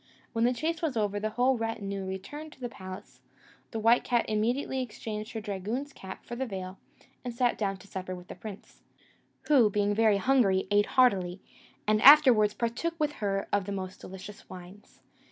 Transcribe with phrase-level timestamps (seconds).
[0.33, 3.21] When the chase was over, the whole retinue returned to the palace;
[3.69, 6.79] the white cat immediately exchanged her dragoon's cap for the veil,
[7.23, 8.81] and sat down to supper with the prince,
[9.43, 11.39] who, being very hungry, ate heartily,
[11.85, 15.01] and afterwards partook with her of the most delicious wines.